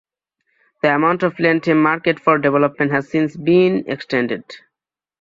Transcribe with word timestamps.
The 0.81 0.95
amount 0.95 1.21
of 1.21 1.39
land 1.39 1.67
earmarked 1.67 2.19
for 2.21 2.39
development 2.39 2.91
has 2.91 3.07
since 3.11 3.37
been 3.37 3.83
extended. 3.85 4.43